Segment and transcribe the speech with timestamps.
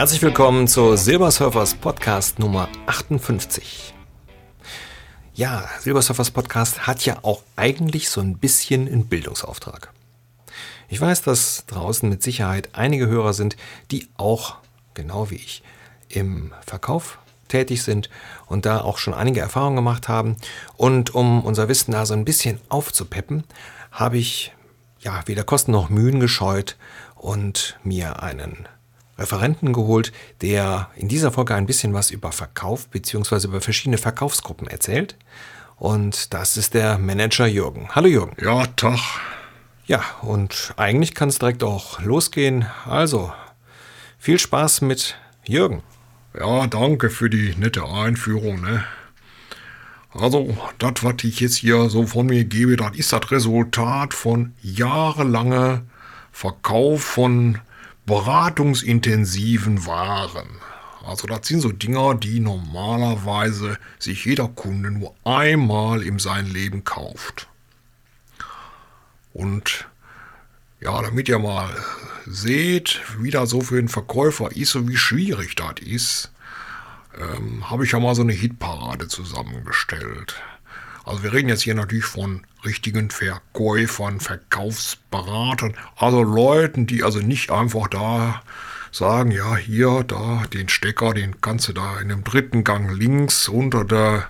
[0.00, 3.92] Herzlich willkommen zu Silbersurfers Podcast Nummer 58.
[5.34, 9.92] Ja, Silbersurfers Podcast hat ja auch eigentlich so ein bisschen einen Bildungsauftrag.
[10.88, 13.58] Ich weiß, dass draußen mit Sicherheit einige Hörer sind,
[13.90, 14.56] die auch,
[14.94, 15.62] genau wie ich,
[16.08, 18.08] im Verkauf tätig sind
[18.46, 20.36] und da auch schon einige Erfahrungen gemacht haben.
[20.78, 23.44] Und um unser Wissen da so ein bisschen aufzupeppen,
[23.92, 24.54] habe ich
[25.00, 26.78] ja weder Kosten noch Mühen gescheut
[27.16, 28.66] und mir einen
[29.20, 33.46] Referenten geholt, der in dieser Folge ein bisschen was über Verkauf bzw.
[33.46, 35.16] über verschiedene Verkaufsgruppen erzählt.
[35.76, 37.88] Und das ist der Manager Jürgen.
[37.94, 38.36] Hallo Jürgen.
[38.42, 38.98] Ja, Tag.
[39.86, 42.66] Ja, und eigentlich kann es direkt auch losgehen.
[42.86, 43.32] Also,
[44.18, 45.82] viel Spaß mit Jürgen.
[46.38, 48.84] Ja, danke für die nette Einführung, ne?
[50.12, 54.54] Also, das, was ich jetzt hier so von mir gebe, das ist das Resultat von
[54.60, 55.82] jahrelanger
[56.32, 57.58] Verkauf von
[58.06, 60.48] beratungsintensiven Waren.
[61.04, 66.84] Also das sind so Dinger, die normalerweise sich jeder Kunde nur einmal in seinem Leben
[66.84, 67.48] kauft.
[69.32, 69.88] Und
[70.80, 71.74] ja, damit ihr mal
[72.26, 76.32] seht, wie das so für einen Verkäufer ist und wie schwierig das ist,
[77.18, 80.40] ähm, habe ich ja mal so eine Hitparade zusammengestellt.
[81.10, 87.50] Also wir reden jetzt hier natürlich von richtigen Verkäufern, Verkaufsberatern, also Leuten, die also nicht
[87.50, 88.42] einfach da
[88.92, 93.48] sagen, ja, hier, da, den Stecker, den kannst du da in dem dritten Gang links
[93.48, 94.28] unter der,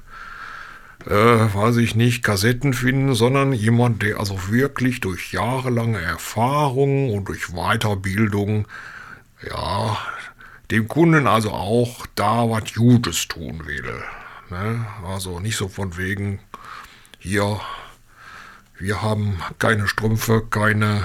[1.05, 1.11] äh,
[1.55, 7.49] weiß ich nicht, Kassetten finden, sondern jemand, der also wirklich durch jahrelange Erfahrung und durch
[7.49, 8.67] Weiterbildung,
[9.47, 9.99] ja,
[10.71, 14.03] dem Kunden also auch da was Gutes tun will.
[14.51, 14.87] Ne?
[15.07, 16.41] Also nicht so von wegen,
[17.19, 17.61] hier,
[18.79, 21.05] wir haben keine Strümpfe, keine,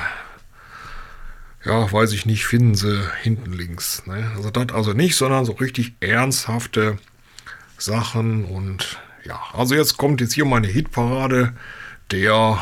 [1.63, 4.05] ja, weiß ich nicht, finden sie hinten links.
[4.05, 4.31] Ne?
[4.35, 6.97] Also das also nicht, sondern so richtig ernsthafte
[7.77, 11.53] Sachen und ja, also jetzt kommt jetzt hier meine Hitparade
[12.11, 12.59] der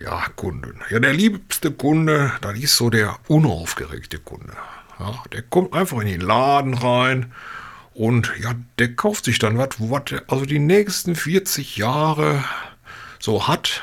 [0.00, 0.80] ja, Kunden.
[0.90, 4.52] Ja, der liebste Kunde, das ist so der unaufgeregte Kunde.
[4.98, 7.32] Ja, der kommt einfach in den Laden rein
[7.94, 12.44] und ja, der kauft sich dann was, was also die nächsten 40 Jahre
[13.18, 13.82] so hat,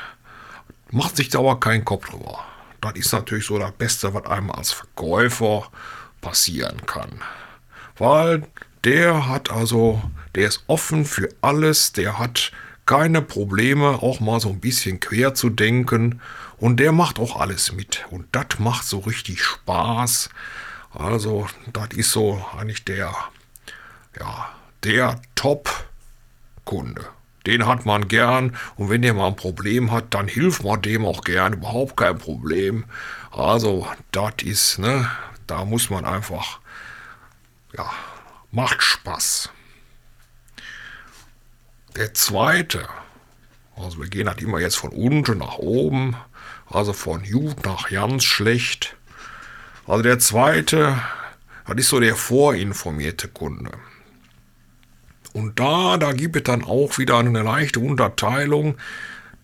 [0.90, 2.44] macht sich da aber keinen Kopf drüber.
[2.80, 5.70] Das ist natürlich so das Beste, was einem als Verkäufer
[6.20, 7.20] passieren kann.
[7.96, 8.46] Weil
[8.84, 10.02] der hat also,
[10.34, 12.52] der ist offen für alles, der hat
[12.86, 16.20] keine Probleme, auch mal so ein bisschen quer zu denken
[16.56, 18.06] und der macht auch alles mit.
[18.10, 20.30] Und das macht so richtig Spaß.
[20.92, 23.14] Also, das ist so eigentlich der
[24.18, 24.48] ja,
[24.84, 27.04] der Top-Kunde.
[27.46, 31.06] Den hat man gern und wenn der mal ein Problem hat, dann hilft man dem
[31.06, 32.84] auch gern, überhaupt kein Problem.
[33.30, 35.10] Also, das ist, ne,
[35.46, 36.60] da muss man einfach,
[37.76, 37.90] ja,
[38.50, 39.50] macht Spaß.
[41.96, 42.86] Der zweite,
[43.76, 46.16] also wir gehen halt immer jetzt von unten nach oben,
[46.66, 48.96] also von gut nach ganz schlecht.
[49.86, 51.00] Also der zweite,
[51.66, 53.72] das ist so der vorinformierte Kunde.
[55.32, 58.76] Und da, da gibt es dann auch wieder eine leichte Unterteilung.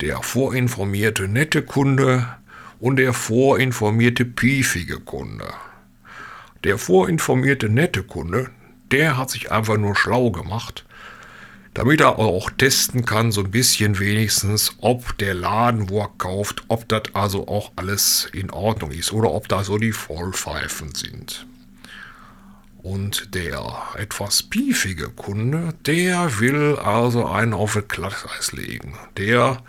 [0.01, 2.27] Der vorinformierte nette Kunde
[2.81, 5.47] und der vorinformierte piefige Kunde.
[6.65, 8.51] Der vorinformierte nette Kunde,
[8.91, 10.85] der hat sich einfach nur schlau gemacht,
[11.75, 16.65] damit er auch testen kann, so ein bisschen wenigstens, ob der Laden, wo er kauft,
[16.69, 21.47] ob das also auch alles in Ordnung ist oder ob da so die Vollpfeifen sind.
[22.85, 23.65] Und der
[23.97, 28.99] etwas piefige Kunde, der will also einen auf das Glatteis legen.
[29.17, 29.63] Der,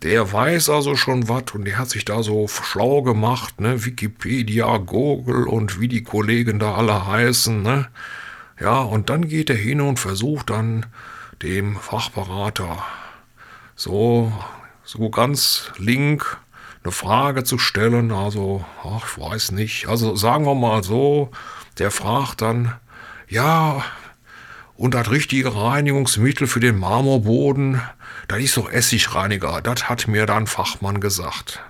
[0.00, 3.84] der weiß also schon was und der hat sich da so schlau gemacht, ne?
[3.84, 7.88] Wikipedia, Google und wie die Kollegen da alle heißen, ne?
[8.58, 10.86] Ja, und dann geht er hin und versucht dann
[11.42, 12.82] dem Fachberater
[13.74, 14.32] so,
[14.82, 16.38] so ganz link
[16.82, 18.12] eine Frage zu stellen.
[18.12, 19.88] Also, ach, ich weiß nicht.
[19.88, 21.30] Also sagen wir mal so,
[21.78, 22.74] der fragt dann,
[23.28, 23.84] ja,
[24.76, 27.80] und das richtige Reinigungsmittel für den Marmorboden,
[28.28, 31.60] das ist doch Essigreiniger, das hat mir dann Fachmann gesagt.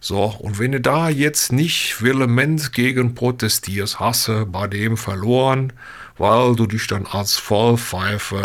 [0.00, 5.72] So, und wenn du da jetzt nicht vehement gegen protestierst, hast du bei dem verloren,
[6.18, 8.42] weil du dich dann als Vollpfeife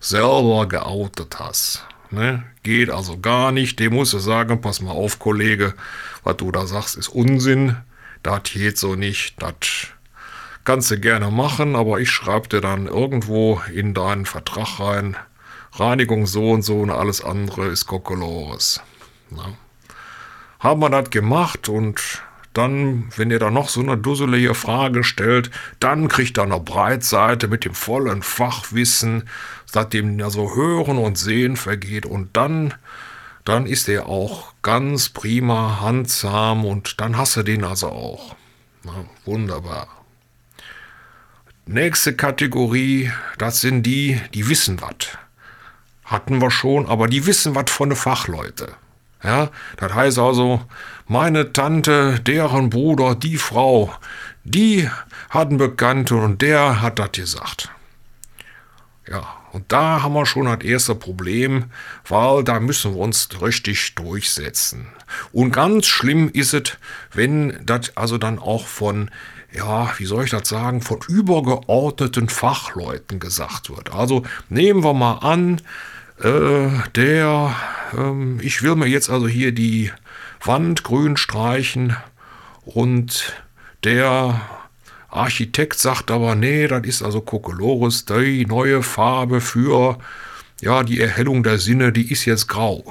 [0.00, 1.86] selber geoutet hast.
[2.10, 2.44] Ne?
[2.62, 3.78] Geht also gar nicht.
[3.78, 5.74] Dem musst du sagen, pass mal auf, Kollege,
[6.24, 7.76] was du da sagst, ist Unsinn.
[8.22, 9.34] Das geht so nicht.
[9.42, 9.88] Das
[10.66, 15.16] Kannst du gerne machen, aber ich schreibe dir dann irgendwo in deinen Vertrag rein,
[15.74, 18.80] Reinigung so und so und alles andere ist Kokolores.
[19.30, 19.54] Na?
[20.58, 22.20] Haben wir das gemacht und
[22.52, 27.46] dann, wenn ihr da noch so eine dusselige Frage stellt, dann kriegt er eine Breitseite
[27.46, 29.28] mit dem vollen Fachwissen,
[29.66, 32.74] seitdem ja so Hören und Sehen vergeht und dann,
[33.44, 38.34] dann ist er auch ganz prima, handsam und dann hast du den also auch.
[38.82, 40.05] Na, wunderbar.
[41.68, 45.18] Nächste Kategorie, das sind die, die wissen was.
[46.04, 48.68] Hatten wir schon, aber die wissen was von den Fachleute.
[49.24, 50.62] Ja, das heißt also,
[51.08, 53.92] meine Tante, deren Bruder, die Frau,
[54.44, 54.88] die
[55.28, 57.68] hatten Bekannte und der hat das gesagt.
[59.08, 61.64] Ja, und da haben wir schon das erste Problem,
[62.06, 64.86] weil da müssen wir uns richtig durchsetzen.
[65.32, 66.78] Und ganz schlimm ist es,
[67.12, 69.10] wenn das also dann auch von,
[69.56, 73.92] ja, wie soll ich das sagen, von übergeordneten Fachleuten gesagt wird.
[73.92, 75.62] Also nehmen wir mal an,
[76.22, 77.54] äh, der,
[77.96, 79.90] ähm, ich will mir jetzt also hier die
[80.42, 81.96] Wand grün streichen
[82.64, 83.34] und
[83.84, 84.40] der
[85.08, 89.98] Architekt sagt aber, nee, das ist also Kokolores, die neue Farbe für
[90.60, 92.84] ja, die Erhellung der Sinne, die ist jetzt grau.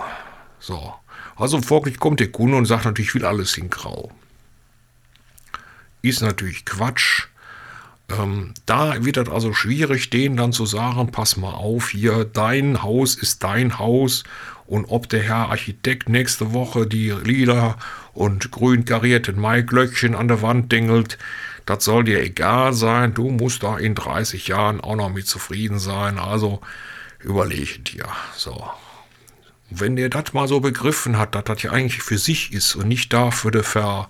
[0.60, 0.94] So.
[1.36, 4.12] Also folglich kommt der Kunde und sagt natürlich, ich will alles in grau.
[6.06, 7.24] Ist natürlich Quatsch.
[8.10, 12.84] Ähm, da wird es also schwierig, denen dann zu sagen, pass mal auf hier, dein
[12.84, 14.24] Haus ist dein Haus
[14.68, 17.78] und ob der Herr Architekt nächste Woche die lila
[18.14, 21.18] und grün karierten Maiglöckchen an der Wand dingelt,
[21.66, 25.80] das soll dir egal sein, du musst da in 30 Jahren auch noch mit zufrieden
[25.80, 26.62] sein, also
[27.20, 28.06] überlege dir.
[28.36, 28.70] So.
[29.72, 32.90] Wenn der das mal so begriffen hat, dass das ja eigentlich für sich ist und
[32.90, 34.08] nicht da für die Ver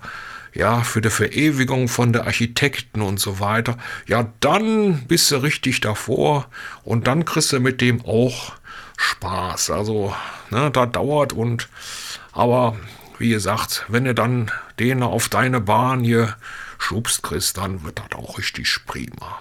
[0.56, 3.76] ja, für die Verewigung von der Architekten und so weiter,
[4.06, 6.48] ja, dann bist du richtig davor
[6.82, 8.52] und dann kriegst du mit dem auch
[8.96, 9.70] Spaß.
[9.70, 10.14] Also,
[10.50, 11.68] ne, da dauert und,
[12.32, 12.76] aber
[13.18, 16.36] wie gesagt, wenn du dann den auf deine Bahn hier
[16.78, 19.40] schubst kriegst, dann wird das auch richtig prima.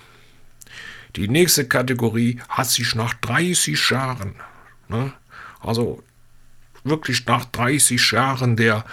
[1.16, 4.36] Die nächste Kategorie hat sich nach 30 Jahren,
[4.90, 5.14] ne,
[5.62, 6.04] also
[6.84, 8.84] wirklich nach 30 Jahren der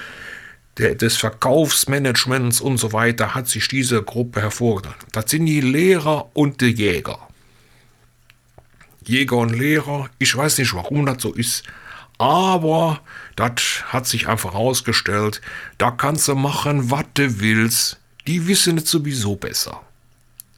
[0.78, 4.94] der, des Verkaufsmanagements und so weiter hat sich diese Gruppe hervorgetan.
[5.12, 7.18] Das sind die Lehrer und die Jäger.
[9.04, 11.64] Jäger und Lehrer, ich weiß nicht, warum das so ist,
[12.18, 13.00] aber
[13.36, 15.40] das hat sich einfach herausgestellt,
[15.78, 19.80] da kannst du machen, was du willst, die wissen es sowieso besser.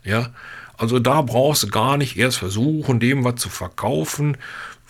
[0.05, 0.31] Ja,
[0.77, 4.37] also da brauchst du gar nicht erst versuchen, dem was zu verkaufen.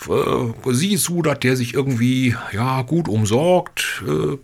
[0.09, 4.39] Äh, siehst du, dass der sich irgendwie ja gut umsorgt, äh,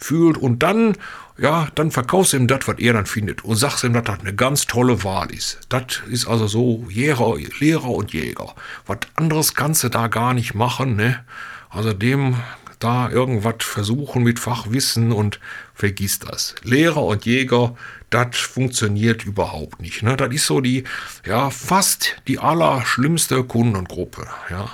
[0.00, 0.96] fühlt und dann,
[1.38, 4.20] ja, dann verkaufst du ihm das, was er dann findet und sagst ihm, dass das
[4.20, 5.60] eine ganz tolle Wahl ist.
[5.68, 8.54] Das ist also so Jäger, Lehrer und Jäger.
[8.86, 11.24] Was anderes kannst du da gar nicht machen, ne?
[11.68, 12.36] Also dem
[12.80, 15.38] da irgendwas versuchen mit Fachwissen und
[15.74, 16.54] vergiss das.
[16.64, 17.76] Lehrer und Jäger,
[18.08, 20.02] das funktioniert überhaupt nicht.
[20.02, 20.16] Ne?
[20.16, 20.84] Das ist so die,
[21.26, 24.26] ja, fast die allerschlimmste Kundengruppe.
[24.48, 24.70] Ja?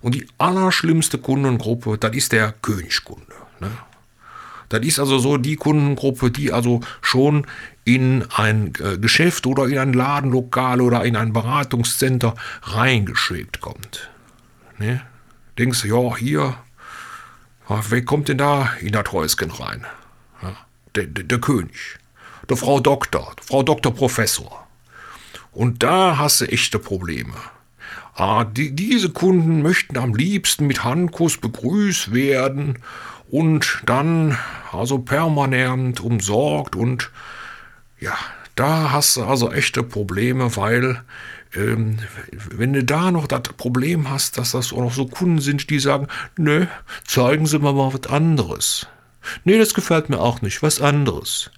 [0.00, 3.34] Und die allerschlimmste Kundengruppe, das ist der Königskunde.
[3.60, 3.70] Ne?
[4.72, 7.46] Das ist also so die Kundengruppe, die also schon
[7.84, 14.10] in ein äh, Geschäft oder in ein Ladenlokal oder in ein Beratungscenter reingeschwebt kommt.
[14.78, 15.02] Ne?
[15.58, 16.56] Denkst du, ja, hier,
[17.68, 19.84] wer kommt denn da in das Häuschen rein?
[20.42, 20.56] Ja,
[20.94, 21.98] der, der, der König,
[22.48, 24.66] der Frau Doktor, Frau Doktor Professor.
[25.50, 27.34] Und da hast du echte Probleme.
[28.14, 32.78] Ah, die, diese Kunden möchten am liebsten mit Handkuss begrüßt werden
[33.30, 34.36] und dann
[34.70, 37.10] also permanent umsorgt und
[37.98, 38.16] ja,
[38.54, 41.02] da hast du also echte Probleme, weil
[41.54, 41.98] ähm,
[42.32, 45.78] wenn du da noch das Problem hast, dass das auch noch so Kunden sind, die
[45.78, 46.66] sagen, nö,
[47.06, 48.86] zeigen Sie mir mal was anderes.
[49.44, 51.50] Nee, das gefällt mir auch nicht, was anderes.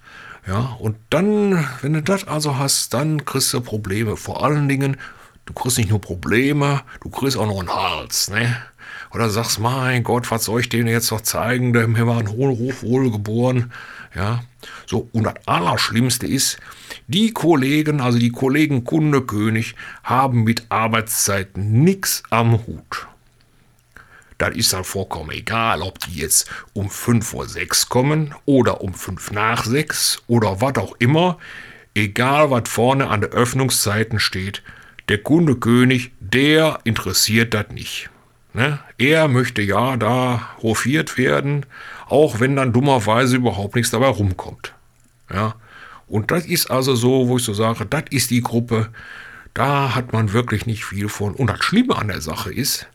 [0.47, 4.15] Ja, und dann, wenn du das also hast, dann kriegst du Probleme.
[4.15, 4.97] Vor allen Dingen,
[5.45, 8.55] du kriegst nicht nur Probleme, du kriegst auch noch einen Hals, ne?
[9.11, 11.71] Oder sagst, mein Gott, was soll ich denen jetzt noch zeigen?
[11.71, 13.71] Der war ein Hohlhof wohl geboren.
[14.13, 14.43] Ja,
[14.85, 15.09] so.
[15.13, 16.57] Und das Allerschlimmste ist,
[17.07, 23.07] die Kollegen, also die Kollegen Kunde König, haben mit Arbeitszeiten nichts am Hut.
[24.37, 28.93] Das ist dann vollkommen egal, ob die jetzt um 5 Uhr 6 kommen oder um
[28.93, 31.37] 5 nach 6 oder was auch immer.
[31.93, 34.61] Egal, was vorne an den Öffnungszeiten steht,
[35.09, 38.09] der Kunde König, der interessiert das nicht.
[38.53, 38.79] Ne?
[38.97, 41.65] Er möchte ja da hofiert werden,
[42.07, 44.73] auch wenn dann dummerweise überhaupt nichts dabei rumkommt.
[45.31, 45.55] Ja?
[46.07, 48.89] Und das ist also so, wo ich so sage, das ist die Gruppe,
[49.53, 51.33] da hat man wirklich nicht viel von.
[51.33, 52.87] Und das Schlimme an der Sache ist,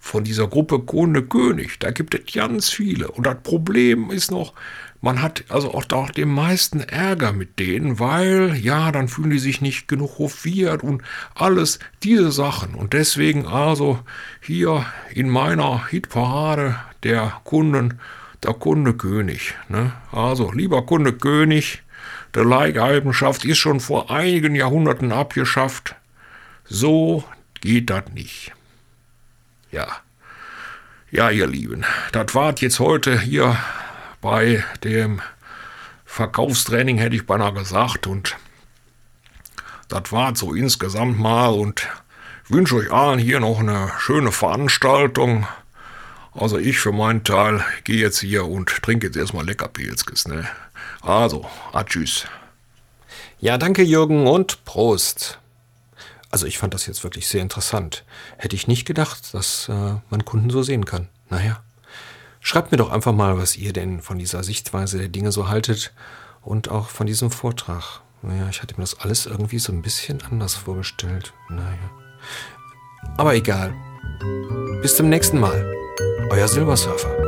[0.00, 3.08] von dieser Gruppe Kunde König, da gibt es ganz viele.
[3.08, 4.54] Und das Problem ist noch,
[5.02, 9.38] man hat also auch, auch den meisten Ärger mit denen, weil, ja, dann fühlen die
[9.38, 11.02] sich nicht genug hofiert und
[11.34, 12.74] alles diese Sachen.
[12.74, 14.00] Und deswegen also
[14.40, 18.00] hier in meiner Hitparade der Kunden,
[18.42, 19.54] der Kunde König.
[19.68, 19.92] Ne?
[20.12, 21.82] Also, lieber Kunde König,
[22.34, 25.94] der Leihgeheimenschaft ist schon vor einigen Jahrhunderten abgeschafft.
[26.64, 27.24] So
[27.60, 28.52] geht das nicht.
[29.70, 29.86] Ja.
[31.10, 33.56] Ja, ihr Lieben, das wart jetzt heute hier
[34.20, 35.20] bei dem
[36.04, 38.06] Verkaufstraining, hätte ich beinahe gesagt.
[38.06, 38.36] Und
[39.88, 41.88] das war so insgesamt mal und
[42.48, 45.48] wünsche euch allen hier noch eine schöne Veranstaltung.
[46.32, 50.48] Also ich für meinen Teil gehe jetzt hier und trinke jetzt erstmal lecker Pilzkes, ne?
[51.02, 51.48] Also,
[51.86, 52.26] tschüss.
[53.40, 55.39] Ja, danke Jürgen und Prost.
[56.30, 58.04] Also ich fand das jetzt wirklich sehr interessant.
[58.36, 61.08] Hätte ich nicht gedacht, dass äh, man Kunden so sehen kann.
[61.28, 61.62] Naja.
[62.40, 65.92] Schreibt mir doch einfach mal, was ihr denn von dieser Sichtweise der Dinge so haltet
[66.40, 68.00] und auch von diesem Vortrag.
[68.22, 71.32] Naja, ich hatte mir das alles irgendwie so ein bisschen anders vorgestellt.
[71.48, 71.90] Naja.
[73.16, 73.74] Aber egal.
[74.82, 75.74] Bis zum nächsten Mal.
[76.30, 77.19] Euer Silbersurfer.